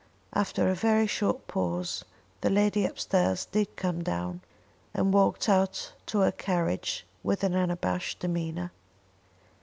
[0.33, 2.03] After a very short pause,
[2.41, 4.41] the lady upstairs did come down,
[4.95, 8.71] and walked out to her carriage with an unabashed demeanour.